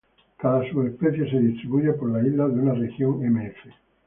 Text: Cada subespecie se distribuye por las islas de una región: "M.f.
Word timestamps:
Cada 0.39 0.67
subespecie 0.71 1.29
se 1.29 1.39
distribuye 1.39 1.93
por 1.93 2.09
las 2.09 2.25
islas 2.25 2.51
de 2.55 2.59
una 2.59 2.73
región: 2.73 3.23
"M.f. 3.23 3.59